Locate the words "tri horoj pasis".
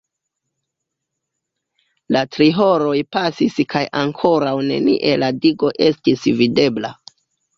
2.35-3.59